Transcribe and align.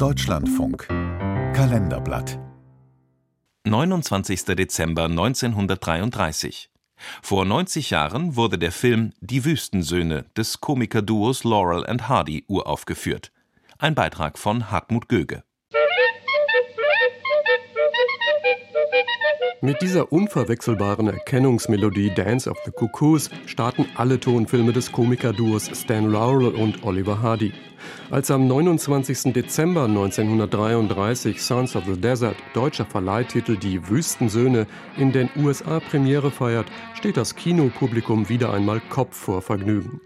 Deutschlandfunk 0.00 0.88
Kalenderblatt 0.88 2.38
29. 3.64 4.44
Dezember 4.56 5.04
1933. 5.04 6.70
Vor 7.20 7.44
90 7.44 7.90
Jahren 7.90 8.34
wurde 8.34 8.56
der 8.56 8.72
Film 8.72 9.12
Die 9.20 9.44
Wüstensöhne 9.44 10.24
des 10.38 10.62
Komikerduos 10.62 11.44
Laurel 11.44 11.86
and 11.86 12.08
Hardy 12.08 12.46
uraufgeführt. 12.48 13.30
Ein 13.76 13.94
Beitrag 13.94 14.38
von 14.38 14.70
Hartmut 14.70 15.06
Göge. 15.10 15.42
Mit 19.62 19.82
dieser 19.82 20.10
unverwechselbaren 20.10 21.08
Erkennungsmelodie 21.08 22.10
Dance 22.14 22.50
of 22.50 22.56
the 22.64 22.70
Cuckoos 22.70 23.28
starten 23.44 23.84
alle 23.94 24.18
Tonfilme 24.18 24.72
des 24.72 24.90
Komikerduos 24.90 25.70
Stan 25.74 26.10
Laurel 26.10 26.54
und 26.54 26.82
Oliver 26.82 27.20
Hardy. 27.20 27.52
Als 28.10 28.30
am 28.30 28.46
29. 28.46 29.34
Dezember 29.34 29.84
1933 29.84 31.42
Sons 31.42 31.76
of 31.76 31.84
the 31.84 32.00
Desert, 32.00 32.36
deutscher 32.54 32.86
Verleihtitel 32.86 33.58
Die 33.58 33.86
Wüstensöhne, 33.86 34.66
in 34.96 35.12
den 35.12 35.28
USA 35.36 35.78
Premiere 35.80 36.30
feiert, 36.30 36.66
steht 36.94 37.18
das 37.18 37.36
Kinopublikum 37.36 38.30
wieder 38.30 38.54
einmal 38.54 38.80
Kopf 38.88 39.14
vor 39.14 39.42
Vergnügen. 39.42 40.00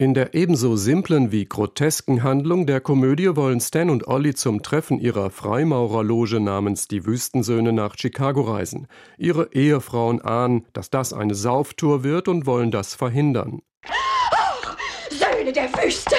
In 0.00 0.14
der 0.14 0.32
ebenso 0.32 0.76
simplen 0.76 1.30
wie 1.30 1.44
grotesken 1.44 2.22
Handlung 2.22 2.64
der 2.64 2.80
Komödie 2.80 3.36
wollen 3.36 3.60
Stan 3.60 3.90
und 3.90 4.08
Ollie 4.08 4.34
zum 4.34 4.62
Treffen 4.62 4.98
ihrer 4.98 5.28
Freimaurerloge 5.28 6.40
namens 6.40 6.88
Die 6.88 7.04
Wüstensöhne 7.04 7.74
nach 7.74 7.98
Chicago 7.98 8.40
reisen. 8.40 8.88
Ihre 9.18 9.52
Ehefrauen 9.52 10.22
ahnen, 10.22 10.64
dass 10.72 10.88
das 10.88 11.12
eine 11.12 11.34
Sauftour 11.34 12.02
wird 12.02 12.28
und 12.28 12.46
wollen 12.46 12.70
das 12.70 12.94
verhindern. 12.94 13.60
Oh, 13.86 14.70
Söhne 15.10 15.52
der 15.52 15.70
Wüste! 15.74 16.16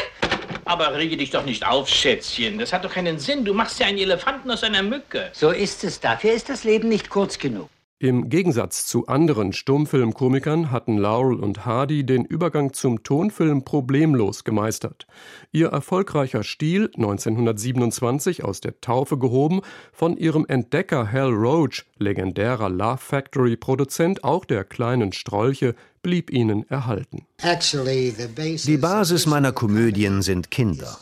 Aber 0.66 0.96
rege 0.96 1.18
dich 1.18 1.32
doch 1.32 1.44
nicht 1.44 1.66
auf, 1.66 1.90
Schätzchen. 1.90 2.60
Das 2.60 2.72
hat 2.72 2.86
doch 2.86 2.94
keinen 2.94 3.18
Sinn. 3.18 3.44
Du 3.44 3.56
machst 3.56 3.80
ja 3.80 3.88
einen 3.88 3.98
Elefanten 3.98 4.52
aus 4.52 4.64
einer 4.64 4.84
Mücke. 4.84 5.32
So 5.34 5.50
ist 5.50 5.84
es. 5.84 6.00
Dafür 6.00 6.34
ist 6.34 6.50
das 6.50 6.64
Leben 6.66 6.88
nicht 6.88 7.10
kurz 7.10 7.40
genug. 7.40 7.68
Im 8.02 8.30
Gegensatz 8.30 8.88
zu 8.88 9.06
anderen 9.06 9.54
Stummfilmkomikern 9.54 10.72
hatten 10.72 10.98
Laurel 10.98 11.40
und 11.40 11.68
Hardy 11.68 12.04
den 12.04 12.26
Übergang 12.26 12.74
zum 12.74 13.04
Tonfilm 13.04 13.64
problemlos 13.64 14.44
gemeistert. 14.44 15.06
Ihr 15.52 15.68
erfolgreicher 15.68 16.42
Stil, 16.42 16.90
1927 16.96 18.44
aus 18.44 18.60
der 18.60 18.82
Taufe 18.82 19.20
gehoben, 19.20 19.62
von 19.94 20.18
ihrem 20.18 20.48
Entdecker 20.48 21.12
Hal 21.12 21.30
Roach, 21.30 21.86
legendärer 22.00 22.72
Love 22.72 22.98
Factory 22.98 23.56
Produzent 23.56 24.24
auch 24.24 24.46
der 24.46 24.64
kleinen 24.64 25.14
Strolche, 25.14 25.76
blieb 26.02 26.32
ihnen 26.32 26.68
erhalten. 26.72 27.28
Die 27.38 28.78
Basis 28.78 29.28
meiner 29.28 29.52
Komödien 29.52 30.24
sind 30.24 30.50
Kinder. 30.50 30.98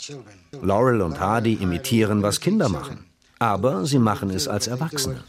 Laurel 0.61 0.99
und 0.99 1.17
Hardy 1.21 1.53
imitieren, 1.53 2.23
was 2.23 2.41
Kinder 2.41 2.67
machen. 2.67 3.05
Aber 3.39 3.85
sie 3.85 3.99
machen 3.99 4.31
es 4.31 4.49
als 4.49 4.67
Erwachsene. 4.67 5.23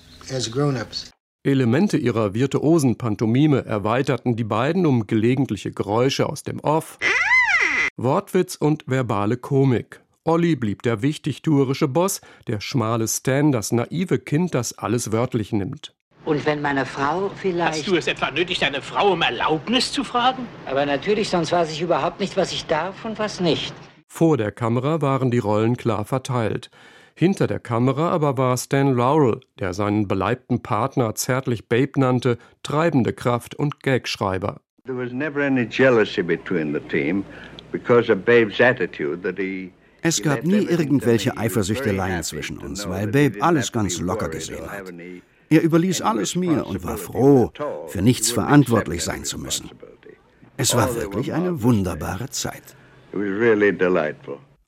Elemente 1.42 1.96
ihrer 1.96 2.34
virtuosen 2.34 2.98
Pantomime 2.98 3.64
erweiterten 3.64 4.36
die 4.36 4.44
beiden 4.44 4.84
um 4.84 5.06
gelegentliche 5.06 5.72
Geräusche 5.72 6.28
aus 6.28 6.42
dem 6.42 6.60
Off, 6.60 6.98
Wortwitz 7.96 8.56
und 8.56 8.84
verbale 8.86 9.38
Komik. 9.38 10.02
Olli 10.24 10.54
blieb 10.54 10.82
der 10.82 11.00
wichtigtuerische 11.00 11.88
Boss, 11.88 12.20
der 12.46 12.60
schmale 12.60 13.08
Stan 13.08 13.52
das 13.52 13.72
naive 13.72 14.18
Kind, 14.18 14.54
das 14.54 14.76
alles 14.76 15.12
wörtlich 15.12 15.50
nimmt. 15.50 15.94
Und 16.26 16.44
wenn 16.44 16.60
meine 16.60 16.84
Frau 16.84 17.30
vielleicht. 17.34 17.78
Hast 17.78 17.88
du 17.88 17.96
es 17.96 18.06
etwa 18.06 18.30
nötig, 18.30 18.58
deine 18.58 18.82
Frau 18.82 19.12
um 19.12 19.22
Erlaubnis 19.22 19.92
zu 19.92 20.04
fragen? 20.04 20.46
Aber 20.66 20.84
natürlich, 20.84 21.30
sonst 21.30 21.52
weiß 21.52 21.72
ich 21.72 21.80
überhaupt 21.80 22.20
nicht, 22.20 22.36
was 22.36 22.52
ich 22.52 22.66
darf 22.66 23.06
und 23.06 23.18
was 23.18 23.40
nicht. 23.40 23.72
Vor 24.06 24.36
der 24.36 24.52
Kamera 24.52 25.00
waren 25.00 25.30
die 25.30 25.38
Rollen 25.38 25.78
klar 25.78 26.04
verteilt. 26.04 26.70
Hinter 27.20 27.46
der 27.46 27.60
Kamera 27.60 28.08
aber 28.08 28.38
war 28.38 28.56
Stan 28.56 28.94
Laurel, 28.94 29.40
der 29.58 29.74
seinen 29.74 30.08
beleibten 30.08 30.62
Partner 30.62 31.14
zärtlich 31.14 31.68
Babe 31.68 32.00
nannte, 32.00 32.38
treibende 32.62 33.12
Kraft 33.12 33.54
und 33.54 33.82
Gagschreiber. 33.82 34.62
Es 40.02 40.22
gab 40.22 40.44
nie 40.44 40.64
irgendwelche 40.64 41.36
Eifersüchteleien 41.36 42.22
zwischen 42.22 42.56
uns, 42.56 42.88
weil 42.88 43.08
Babe 43.08 43.42
alles 43.42 43.70
ganz 43.70 44.00
locker 44.00 44.30
gesehen 44.30 44.70
hat. 44.70 44.90
Er 45.50 45.62
überließ 45.62 46.00
alles 46.00 46.36
mir 46.36 46.66
und 46.66 46.82
war 46.84 46.96
froh, 46.96 47.52
für 47.88 48.00
nichts 48.00 48.30
verantwortlich 48.30 49.04
sein 49.04 49.24
zu 49.24 49.38
müssen. 49.38 49.68
Es 50.56 50.74
war 50.74 50.94
wirklich 50.96 51.34
eine 51.34 51.62
wunderbare 51.62 52.30
Zeit. 52.30 52.62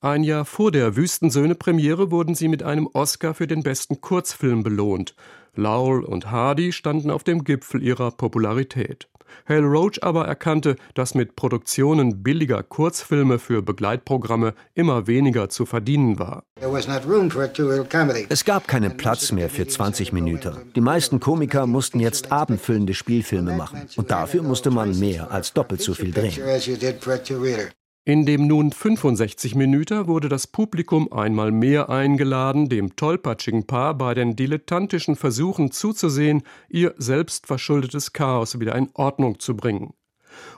Ein 0.05 0.25
Jahr 0.25 0.45
vor 0.45 0.73
der 0.73 0.97
Wüstensöhne-Premiere 0.97 2.11
wurden 2.11 2.35
sie 2.35 2.49
mit 2.49 2.65
einem 2.65 2.89
Oscar 2.93 3.35
für 3.35 3.47
den 3.47 3.63
besten 3.63 4.01
Kurzfilm 4.01 4.65
belohnt. 4.65 5.15
Laurel 5.55 6.03
und 6.03 6.29
Hardy 6.29 6.73
standen 6.73 7.09
auf 7.09 7.23
dem 7.23 7.45
Gipfel 7.45 7.81
ihrer 7.81 8.11
Popularität. 8.11 9.09
Hal 9.49 9.63
Roach 9.63 10.03
aber 10.03 10.27
erkannte, 10.27 10.75
dass 10.95 11.15
mit 11.15 11.37
Produktionen 11.37 12.25
billiger 12.25 12.65
Kurzfilme 12.65 13.39
für 13.39 13.63
Begleitprogramme 13.63 14.55
immer 14.75 15.07
weniger 15.07 15.49
zu 15.49 15.67
verdienen 15.67 16.19
war. 16.19 16.43
Es 18.29 18.45
gab 18.45 18.67
keinen 18.67 18.97
Platz 18.97 19.31
mehr 19.31 19.49
für 19.51 19.69
20 19.69 20.13
Minuten. 20.13 20.57
Die 20.75 20.81
meisten 20.81 21.21
Komiker 21.21 21.69
mussten 21.69 22.01
jetzt 22.01 22.33
abendfüllende 22.33 22.95
Spielfilme 22.95 23.57
machen. 23.57 23.83
Und 23.95 24.11
dafür 24.11 24.43
musste 24.43 24.73
man 24.73 24.99
mehr 24.99 25.31
als 25.31 25.53
doppelt 25.53 25.81
so 25.81 25.95
viel 25.95 26.11
drehen. 26.11 26.35
In 28.05 28.27
dem 28.27 28.49
nun 28.49 28.73
65 28.73 29.55
Minuten 29.55 30.09
wurde 30.09 30.29
das 30.29 30.49
Publikum 30.49 31.13
einmal 31.13 31.53
mehr 31.53 31.89
eingeladen, 31.89 32.69
dem 32.69 32.97
tollpatschigen 32.97 33.69
Paar 33.69 33.95
bei 33.95 34.13
den 34.13 34.35
dilettantischen 34.35 35.15
Versuchen 35.15 35.71
zuzusehen, 35.71 36.43
ihr 36.69 36.97
selbstverschuldetes 36.99 38.13
Chaos 38.13 38.59
wieder 38.59 38.75
in 38.75 38.91
Ordnung 38.95 39.39
zu 39.39 39.57
bringen. 39.57 39.95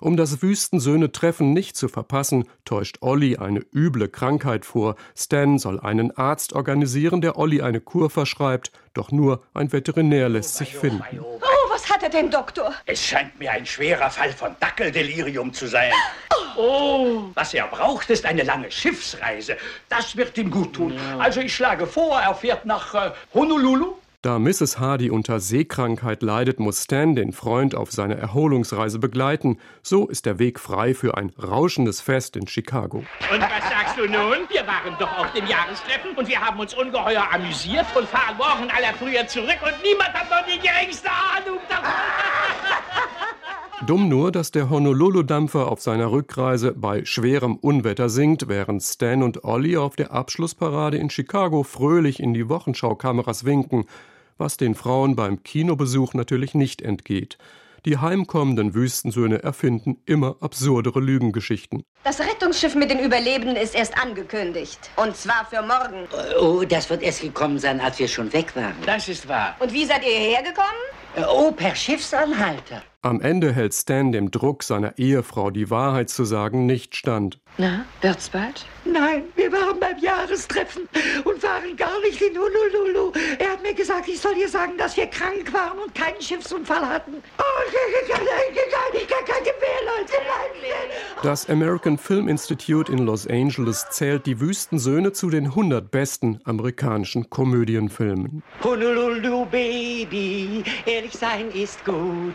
Um 0.00 0.16
das 0.16 0.40
Wüstensöhne-Treffen 0.40 1.52
nicht 1.52 1.76
zu 1.76 1.88
verpassen, 1.88 2.44
täuscht 2.64 3.02
Olli 3.02 3.36
eine 3.36 3.60
üble 3.74 4.08
Krankheit 4.08 4.64
vor. 4.64 4.96
Stan 5.14 5.58
soll 5.58 5.78
einen 5.80 6.16
Arzt 6.16 6.54
organisieren, 6.54 7.20
der 7.20 7.36
Olli 7.36 7.60
eine 7.60 7.82
Kur 7.82 8.08
verschreibt, 8.08 8.72
doch 8.94 9.12
nur 9.12 9.42
ein 9.52 9.70
Veterinär 9.70 10.30
lässt 10.30 10.54
sich 10.54 10.74
finden. 10.74 11.02
Oh, 11.20 11.40
was 11.68 11.90
hat 11.90 12.02
er 12.02 12.08
denn, 12.08 12.30
Doktor? 12.30 12.72
Es 12.86 13.04
scheint 13.04 13.38
mir 13.38 13.50
ein 13.50 13.66
schwerer 13.66 14.08
Fall 14.08 14.32
von 14.32 14.56
Dackeldelirium 14.60 15.52
zu 15.52 15.66
sein. 15.66 15.92
Oh, 16.56 16.83
was 17.44 17.52
er 17.52 17.66
braucht, 17.66 18.08
ist 18.08 18.24
eine 18.24 18.42
lange 18.42 18.70
Schiffsreise. 18.70 19.58
Das 19.90 20.16
wird 20.16 20.38
ihm 20.38 20.50
gut 20.50 20.72
tun. 20.72 20.98
Also 21.18 21.40
ich 21.40 21.54
schlage 21.54 21.86
vor, 21.86 22.18
er 22.18 22.34
fährt 22.34 22.64
nach 22.64 22.94
äh, 22.94 23.10
Honolulu. 23.34 23.96
Da 24.22 24.38
Mrs. 24.38 24.78
Hardy 24.78 25.10
unter 25.10 25.40
Seekrankheit 25.40 26.22
leidet, 26.22 26.58
muss 26.58 26.84
Stan 26.84 27.14
den 27.14 27.34
Freund 27.34 27.74
auf 27.74 27.92
seine 27.92 28.16
Erholungsreise 28.16 28.98
begleiten. 28.98 29.58
So 29.82 30.08
ist 30.08 30.24
der 30.24 30.38
Weg 30.38 30.58
frei 30.58 30.94
für 30.94 31.18
ein 31.18 31.34
rauschendes 31.38 32.00
Fest 32.00 32.34
in 32.36 32.46
Chicago. 32.46 33.04
Und 33.30 33.42
was 33.42 33.68
sagst 33.68 33.98
du 33.98 34.06
nun? 34.06 34.48
Wir 34.48 34.66
waren 34.66 34.96
doch 34.98 35.18
auf 35.18 35.30
dem 35.34 35.46
Jahrestreffen 35.46 36.12
und 36.16 36.26
wir 36.26 36.40
haben 36.40 36.58
uns 36.58 36.72
ungeheuer 36.72 37.28
amüsiert 37.30 37.84
und 37.94 38.08
fahren 38.08 38.38
morgen 38.38 38.70
aller 38.70 38.94
früher 38.98 39.26
zurück 39.26 39.58
und 39.60 39.74
niemand 39.82 40.14
hat 40.14 40.30
noch 40.30 40.46
die 40.46 40.58
geringste 40.66 41.10
Ahnung 41.10 41.58
davon. 41.68 41.90
Dumm 43.86 44.08
nur, 44.08 44.32
dass 44.32 44.50
der 44.50 44.70
Honolulu-Dampfer 44.70 45.70
auf 45.70 45.82
seiner 45.82 46.10
Rückreise 46.10 46.72
bei 46.72 47.04
schwerem 47.04 47.56
Unwetter 47.56 48.08
sinkt, 48.08 48.48
während 48.48 48.82
Stan 48.82 49.22
und 49.22 49.44
Ollie 49.44 49.78
auf 49.78 49.94
der 49.94 50.10
Abschlussparade 50.10 50.96
in 50.96 51.10
Chicago 51.10 51.64
fröhlich 51.64 52.18
in 52.18 52.32
die 52.32 52.48
Wochenschaukameras 52.48 53.44
winken, 53.44 53.84
was 54.38 54.56
den 54.56 54.74
Frauen 54.74 55.16
beim 55.16 55.42
Kinobesuch 55.42 56.14
natürlich 56.14 56.54
nicht 56.54 56.80
entgeht. 56.80 57.36
Die 57.84 57.98
heimkommenden 57.98 58.72
Wüstensöhne 58.72 59.42
erfinden 59.42 59.98
immer 60.06 60.36
absurdere 60.40 61.00
Lügengeschichten. 61.00 61.84
Das 62.04 62.20
Rettungsschiff 62.20 62.74
mit 62.74 62.90
den 62.90 62.98
Überlebenden 62.98 63.56
ist 63.56 63.74
erst 63.74 63.96
angekündigt. 63.96 64.78
Und 64.96 65.16
zwar 65.16 65.46
für 65.48 65.62
morgen. 65.62 66.06
Oh, 66.38 66.62
das 66.62 66.90
wird 66.90 67.02
erst 67.02 67.22
gekommen 67.22 67.58
sein, 67.58 67.80
als 67.80 67.98
wir 67.98 68.08
schon 68.08 68.30
weg 68.34 68.54
waren. 68.54 68.74
Das 68.84 69.08
ist 69.08 69.26
wahr. 69.26 69.56
Und 69.58 69.72
wie 69.72 69.86
seid 69.86 70.04
ihr 70.04 70.10
hierher 70.10 70.42
gekommen? 70.42 71.26
Oh, 71.26 71.50
per 71.50 71.74
Schiffsanhalter. 71.74 72.82
Am 73.00 73.22
Ende 73.22 73.54
hält 73.54 73.72
Stan 73.72 74.12
dem 74.12 74.30
Druck 74.30 74.62
seiner 74.64 74.98
Ehefrau 74.98 75.50
die 75.50 75.70
Wahrheit 75.70 76.10
zu 76.10 76.24
sagen 76.24 76.66
nicht 76.66 76.94
stand. 76.94 77.38
Na, 77.56 77.86
wird's 78.02 78.28
bald? 78.28 78.66
Nein, 78.84 79.24
wir 79.36 79.50
waren 79.52 79.78
beim 79.78 79.96
Jahrestreffen 79.98 80.88
und 81.24 81.42
waren 81.42 81.76
gar 81.76 82.00
nicht 82.00 82.20
in 82.20 82.36
Honolulu. 82.36 83.12
Er 83.38 83.52
hat 83.52 83.62
mir 83.62 83.74
gesagt, 83.74 84.08
ich 84.08 84.20
soll 84.20 84.36
ihr 84.36 84.48
sagen, 84.48 84.76
dass 84.76 84.96
wir 84.96 85.06
krank 85.06 85.52
waren 85.52 85.78
und 85.78 85.94
keinen 85.94 86.20
Schiffsunfall 86.20 86.86
hatten. 86.86 87.22
Oh, 87.38 87.42
ich 87.68 87.74
American 91.94 91.98
Film 91.98 92.28
Institute 92.28 92.90
in 92.90 93.06
Los 93.06 93.26
Angeles 93.26 93.86
zählt 93.90 94.26
die 94.26 94.40
Wüstensöhne 94.40 95.12
zu 95.12 95.30
den 95.30 95.46
100 95.46 95.90
besten 95.90 96.40
amerikanischen 96.44 97.30
Komödienfilmen. 97.30 98.42
Honolulu, 98.62 99.46
Baby, 99.46 100.64
ehrlich 100.86 101.12
sein 101.12 101.50
ist 101.52 101.84
gut. 101.84 102.34